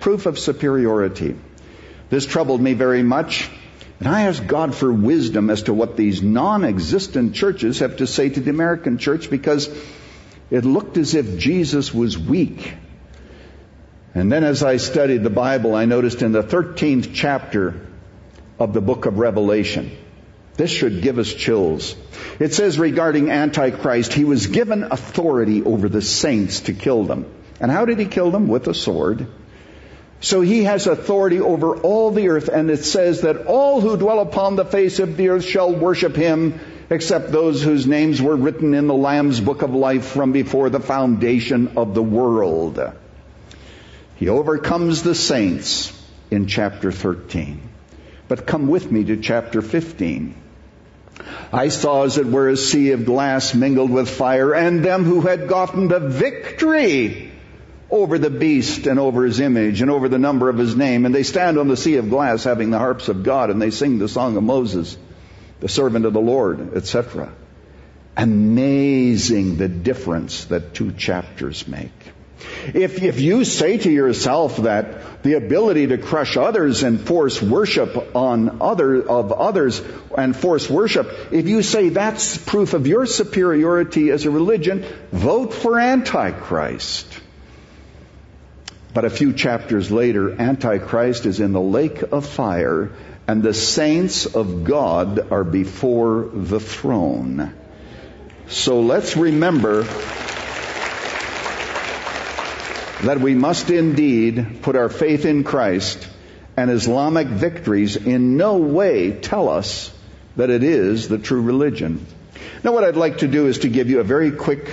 [0.00, 1.36] proof of superiority.
[2.10, 3.50] This troubled me very much,
[3.98, 8.28] and I asked God for wisdom as to what these non-existent churches have to say
[8.28, 9.68] to the American church because
[10.50, 12.74] it looked as if Jesus was weak.
[14.14, 17.86] And then as I studied the Bible, I noticed in the 13th chapter
[18.58, 19.96] of the book of Revelation,
[20.56, 21.94] this should give us chills.
[22.40, 27.26] It says regarding Antichrist, he was given authority over the saints to kill them.
[27.60, 28.48] And how did he kill them?
[28.48, 29.28] With a sword.
[30.20, 34.20] So he has authority over all the earth, and it says that all who dwell
[34.20, 36.58] upon the face of the earth shall worship him,
[36.90, 40.80] except those whose names were written in the Lamb's book of life from before the
[40.80, 42.80] foundation of the world.
[44.16, 45.92] He overcomes the saints
[46.30, 47.60] in chapter 13.
[48.26, 50.34] But come with me to chapter 15.
[51.52, 55.20] I saw as it were a sea of glass mingled with fire, and them who
[55.20, 57.32] had gotten the victory
[57.90, 61.06] over the beast and over his image and over the number of his name.
[61.06, 63.70] And they stand on the sea of glass having the harps of God and they
[63.70, 64.96] sing the song of Moses,
[65.60, 67.32] the servant of the Lord, etc.
[68.16, 71.92] Amazing the difference that two chapters make.
[72.74, 78.14] If, if you say to yourself that the ability to crush others and force worship
[78.14, 79.82] on other, of others
[80.16, 85.52] and force worship, if you say that's proof of your superiority as a religion, vote
[85.52, 87.06] for Antichrist.
[88.94, 92.90] But a few chapters later, Antichrist is in the lake of fire,
[93.26, 97.52] and the saints of God are before the throne.
[98.48, 99.82] So let's remember
[103.02, 106.08] that we must indeed put our faith in Christ,
[106.56, 109.92] and Islamic victories in no way tell us
[110.36, 112.04] that it is the true religion.
[112.64, 114.66] Now, what I'd like to do is to give you a very quick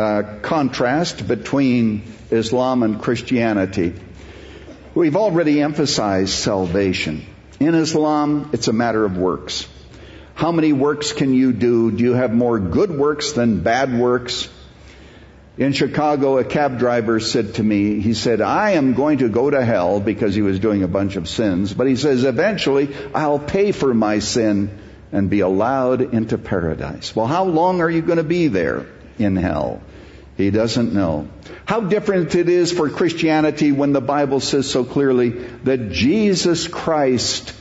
[0.00, 3.92] uh, contrast between Islam and Christianity.
[4.94, 7.26] We've already emphasized salvation.
[7.60, 9.68] In Islam, it's a matter of works.
[10.34, 11.90] How many works can you do?
[11.90, 14.48] Do you have more good works than bad works?
[15.58, 19.50] In Chicago, a cab driver said to me, he said, I am going to go
[19.50, 23.38] to hell because he was doing a bunch of sins, but he says, eventually I'll
[23.38, 24.70] pay for my sin
[25.12, 27.14] and be allowed into paradise.
[27.14, 28.86] Well, how long are you going to be there
[29.18, 29.82] in hell?
[30.40, 31.28] He doesn't know.
[31.64, 35.30] How different it is for Christianity when the Bible says so clearly
[35.64, 37.54] that Jesus Christ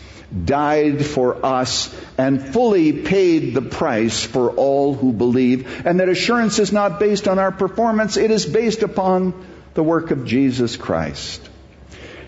[0.45, 5.85] died for us and fully paid the price for all who believe.
[5.85, 9.33] And that assurance is not based on our performance, it is based upon
[9.73, 11.47] the work of Jesus Christ.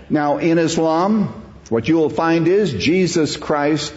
[0.10, 1.28] Now, in Islam,
[1.70, 3.94] what you will find is Jesus Christ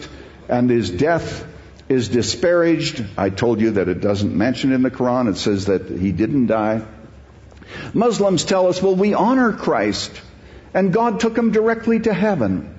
[0.47, 1.45] and his death
[1.87, 3.05] is disparaged.
[3.17, 5.29] I told you that it doesn't mention in the Quran.
[5.29, 6.85] It says that he didn't die.
[7.93, 10.21] Muslims tell us, well, we honor Christ
[10.73, 12.71] and God took him directly to heaven.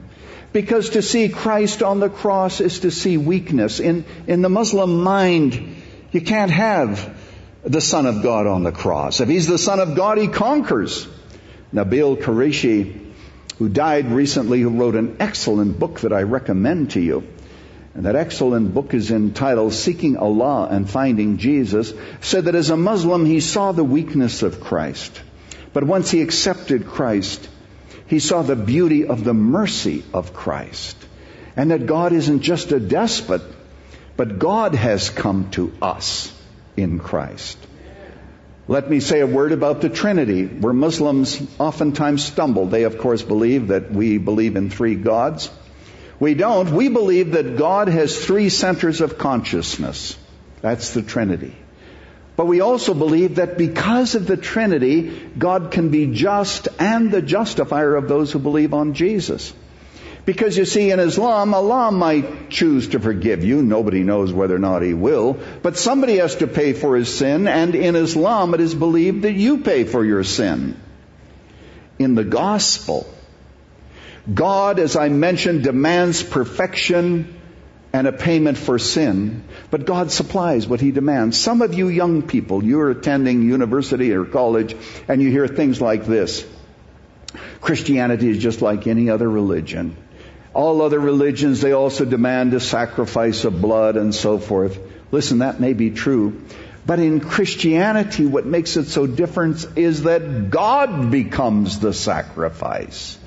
[0.53, 3.81] Because to see Christ on the cross is to see weakness.
[3.81, 5.83] In, in the Muslim mind,
[6.13, 7.19] you can't have
[7.63, 9.21] the Son of God on the cross.
[9.21, 11.09] If He's the Son of God, He conquers.
[11.75, 13.13] Nabeel Qureshi,
[13.59, 17.27] who died recently, who wrote an excellent book that I recommend to you.
[17.97, 22.77] And that excellent book is entitled Seeking Allah and Finding Jesus, said that as a
[22.77, 25.19] Muslim, he saw the weakness of Christ.
[25.73, 27.49] But once he accepted Christ,
[28.07, 30.95] he saw the beauty of the mercy of Christ.
[31.57, 33.41] And that God isn't just a despot,
[34.19, 36.31] but God has come to us
[36.77, 37.57] in Christ.
[38.69, 42.67] Let me say a word about the Trinity, where Muslims oftentimes stumble.
[42.67, 45.51] They, of course, believe that we believe in three gods.
[46.19, 46.71] We don't.
[46.73, 50.17] We believe that God has three centers of consciousness.
[50.63, 51.55] That's the Trinity.
[52.37, 57.23] But we also believe that because of the Trinity, God can be just and the
[57.23, 59.55] justifier of those who believe on Jesus.
[60.27, 63.63] Because you see, in Islam, Allah might choose to forgive you.
[63.63, 65.39] Nobody knows whether or not He will.
[65.63, 69.35] But somebody has to pay for his sin, and in Islam it is believed that
[69.35, 70.79] you pay for your sin.
[72.01, 73.07] In the gospel,
[74.33, 77.41] God, as I mentioned, demands perfection
[77.93, 81.39] and a payment for sin, but God supplies what He demands.
[81.39, 84.77] Some of you young people, you're attending university or college,
[85.09, 86.45] and you hear things like this.
[87.61, 89.97] Christianity is just like any other religion.
[90.53, 94.79] All other religions, they also demand a sacrifice of blood and so forth.
[95.11, 96.43] Listen, that may be true.
[96.85, 103.19] But in Christianity, what makes it so different is that God becomes the sacrifice.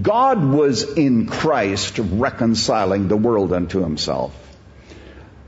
[0.00, 4.34] God was in Christ reconciling the world unto himself.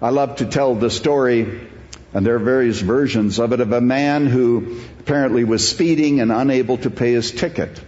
[0.03, 1.68] I love to tell the story,
[2.12, 6.30] and there are various versions of it, of a man who apparently was speeding and
[6.30, 7.80] unable to pay his ticket.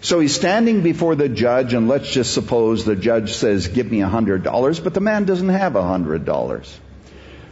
[0.00, 4.00] So he's standing before the judge, and let's just suppose the judge says, Give me
[4.00, 6.76] a hundred dollars, but the man doesn't have a hundred dollars.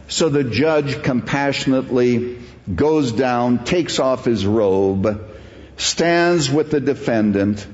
[0.09, 2.39] So the judge compassionately
[2.73, 5.37] goes down, takes off his robe,
[5.77, 7.65] stands with the defendant,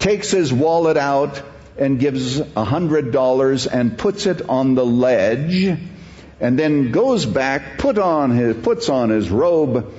[0.00, 1.40] takes his wallet out
[1.78, 5.78] and gives a hundred dollars and puts it on the ledge
[6.40, 9.92] and then goes back, put on his, puts on his robe,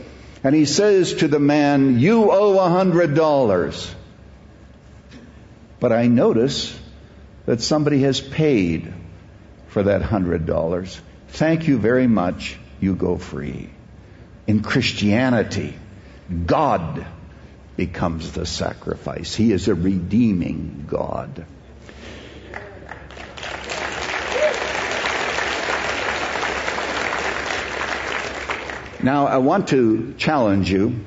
[0.43, 3.93] and he says to the man, you owe a hundred dollars.
[5.79, 6.77] But I notice
[7.45, 8.91] that somebody has paid
[9.67, 10.99] for that hundred dollars.
[11.29, 12.57] Thank you very much.
[12.79, 13.69] You go free.
[14.47, 15.75] In Christianity,
[16.45, 17.05] God
[17.81, 19.33] becomes the sacrifice.
[19.33, 21.47] He is a redeeming God.
[29.01, 31.03] Now, I want to challenge you.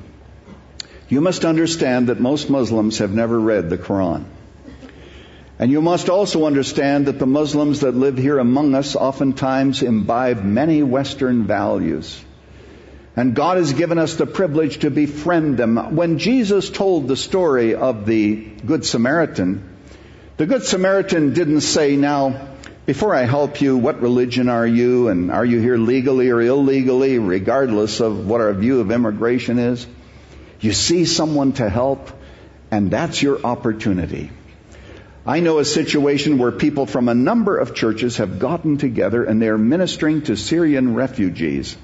[1.07, 4.25] You must understand that most Muslims have never read the Quran.
[5.57, 10.43] And you must also understand that the Muslims that live here among us oftentimes imbibe
[10.43, 12.24] many Western values.
[13.15, 15.95] And God has given us the privilege to befriend them.
[15.95, 19.77] When Jesus told the story of the Good Samaritan,
[20.37, 22.49] the Good Samaritan didn't say, now,
[22.85, 25.07] before I help you, what religion are you?
[25.07, 29.87] And are you here legally or illegally, regardless of what our view of immigration is?
[30.59, 32.11] You see someone to help,
[32.69, 34.29] and that's your opportunity.
[35.25, 39.41] I know a situation where people from a number of churches have gotten together and
[39.41, 41.75] they're ministering to Syrian refugees.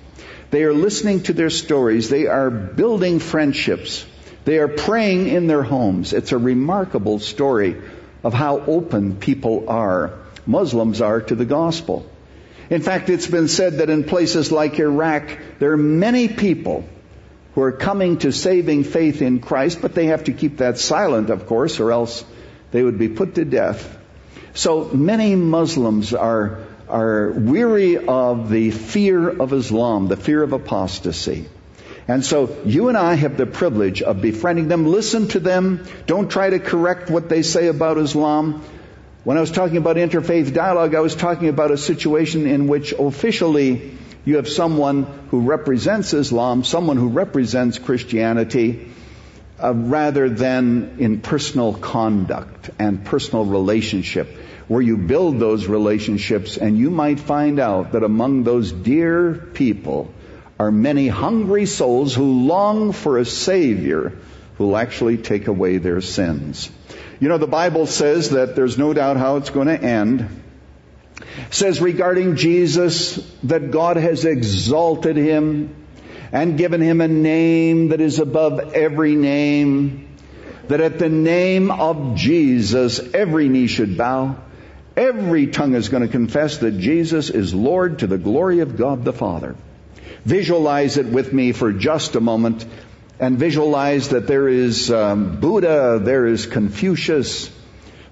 [0.51, 2.09] They are listening to their stories.
[2.09, 4.05] They are building friendships.
[4.43, 6.13] They are praying in their homes.
[6.13, 7.81] It's a remarkable story
[8.23, 10.13] of how open people are,
[10.45, 12.05] Muslims are to the gospel.
[12.69, 16.87] In fact, it's been said that in places like Iraq, there are many people
[17.55, 21.29] who are coming to saving faith in Christ, but they have to keep that silent,
[21.29, 22.23] of course, or else
[22.71, 23.97] they would be put to death.
[24.53, 26.59] So many Muslims are
[26.91, 31.45] are weary of the fear of Islam, the fear of apostasy.
[32.07, 34.85] And so you and I have the privilege of befriending them.
[34.85, 35.85] Listen to them.
[36.07, 38.61] Don't try to correct what they say about Islam.
[39.23, 42.91] When I was talking about interfaith dialogue, I was talking about a situation in which
[42.91, 48.89] officially you have someone who represents Islam, someone who represents Christianity,
[49.61, 54.27] uh, rather than in personal conduct and personal relationship,
[54.67, 60.13] where you build those relationships and you might find out that among those dear people
[60.59, 64.13] are many hungry souls who long for a Savior
[64.57, 66.69] who will actually take away their sins.
[67.19, 70.43] You know, the Bible says that there's no doubt how it's going to end.
[71.49, 75.80] Says regarding Jesus that God has exalted him
[76.31, 80.07] and given him a name that is above every name,
[80.67, 84.37] that at the name of Jesus every knee should bow,
[84.95, 89.03] every tongue is going to confess that Jesus is Lord to the glory of God
[89.03, 89.55] the Father.
[90.23, 92.65] Visualize it with me for just a moment
[93.19, 97.51] and visualize that there is um, Buddha, there is Confucius,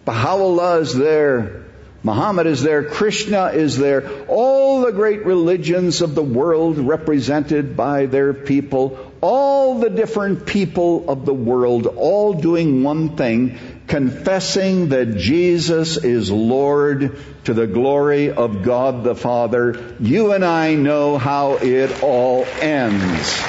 [0.05, 1.68] Baha'u'llah is there,
[2.02, 8.06] Muhammad is there, Krishna is there, all the great religions of the world represented by
[8.06, 15.18] their people, all the different people of the world, all doing one thing, confessing that
[15.18, 19.95] Jesus is Lord to the glory of God the Father.
[20.00, 23.43] You and I know how it all ends.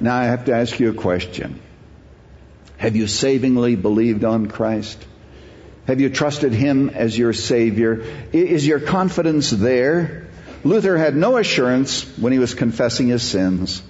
[0.00, 1.60] Now I have to ask you a question.
[2.84, 5.02] Have you savingly believed on Christ?
[5.86, 8.04] Have you trusted Him as your Savior?
[8.30, 10.26] Is your confidence there?
[10.64, 13.80] Luther had no assurance when he was confessing his sins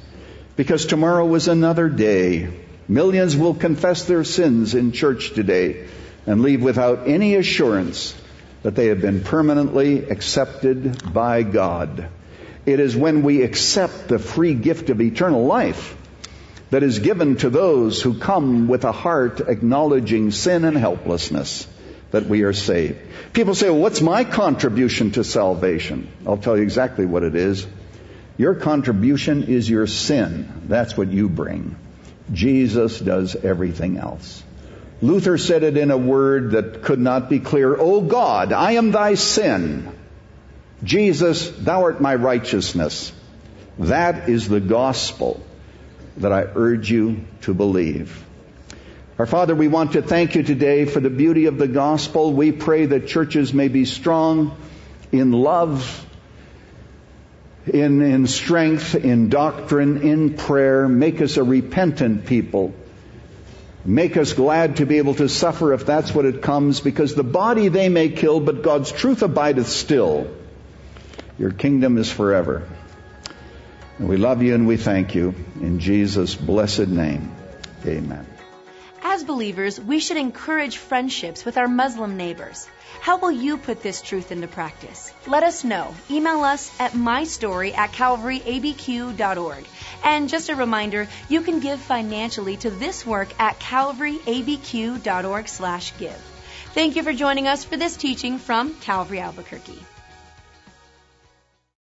[0.55, 2.49] because tomorrow was another day.
[2.87, 5.89] Millions will confess their sins in church today
[6.25, 8.15] and leave without any assurance
[8.63, 12.07] that they have been permanently accepted by God.
[12.65, 15.97] It is when we accept the free gift of eternal life
[16.71, 21.67] that is given to those who come with a heart acknowledging sin and helplessness
[22.11, 22.99] that we are saved.
[23.33, 26.09] People say, well, what's my contribution to salvation?
[26.27, 27.67] I'll tell you exactly what it is.
[28.37, 30.63] Your contribution is your sin.
[30.67, 31.77] That's what you bring.
[32.33, 34.43] Jesus does everything else.
[35.03, 37.77] Luther said it in a word that could not be clear.
[37.77, 39.93] O God, I am thy sin.
[40.83, 43.13] Jesus, thou art my righteousness.
[43.79, 45.45] That is the gospel
[46.19, 48.25] that I urge you to believe.
[49.19, 52.33] Our Father, we want to thank you today for the beauty of the gospel.
[52.33, 54.57] We pray that churches may be strong
[55.13, 56.05] in love,
[57.67, 60.89] in, in strength, in doctrine, in prayer.
[60.89, 62.75] Make us a repentant people.
[63.85, 67.23] Make us glad to be able to suffer if that's what it comes, because the
[67.23, 70.35] body they may kill, but God's truth abideth still.
[71.39, 72.69] Your kingdom is forever.
[73.99, 75.35] And we love you and we thank you.
[75.61, 77.35] In Jesus' blessed name,
[77.87, 78.27] amen.
[79.03, 82.67] As believers, we should encourage friendships with our Muslim neighbors.
[83.01, 85.13] How will you put this truth into practice?
[85.27, 85.95] Let us know.
[86.11, 89.67] Email us at mystory at calvaryabq.org.
[90.03, 96.23] And just a reminder, you can give financially to this work at calvaryabq.org slash give.
[96.73, 99.79] Thank you for joining us for this teaching from Calvary Albuquerque.